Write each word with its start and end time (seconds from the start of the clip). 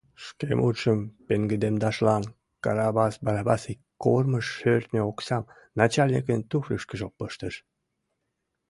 Шке 0.25 0.49
мутшым 0.59 0.99
пеҥгыдемдашлан 1.27 2.23
Карабас 2.63 3.13
Барабас 3.25 3.63
ик 3.71 3.79
кормыж 4.03 4.45
шӧртньӧ 4.57 5.01
оксам 5.11 5.43
начальникын 5.79 6.39
туфльышкыжо 6.49 7.07
пыштыш. 7.17 7.55